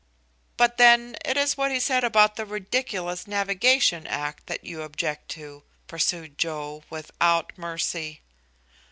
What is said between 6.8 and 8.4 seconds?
without mercy.